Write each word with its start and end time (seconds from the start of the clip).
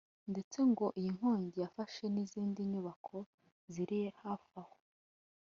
ndetse 0.31 0.59
ngo 0.71 0.85
iyi 0.99 1.09
nkongi 1.17 1.55
yafashe 1.63 2.03
n’izindi 2.13 2.59
nyubako 2.71 3.17
ziri 3.73 3.99
hafi 4.21 4.51
aho 4.61 4.75